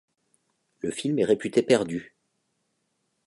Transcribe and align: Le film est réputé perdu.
Le 0.79 0.89
film 0.89 1.19
est 1.19 1.25
réputé 1.25 1.61
perdu. 1.61 2.15